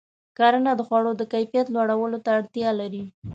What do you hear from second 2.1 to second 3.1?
ته اړتیا لري.